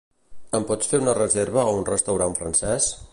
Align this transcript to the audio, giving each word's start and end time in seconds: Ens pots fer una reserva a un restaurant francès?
Ens 0.59 0.65
pots 0.71 0.89
fer 0.93 0.99
una 1.03 1.15
reserva 1.19 1.61
a 1.67 1.77
un 1.81 1.87
restaurant 1.93 2.37
francès? 2.41 2.93